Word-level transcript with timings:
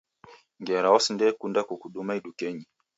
Ngera 0.61 0.93
wasindekunda 0.93 1.59
kukuduma 1.69 2.11
idukenyi.. 2.19 2.65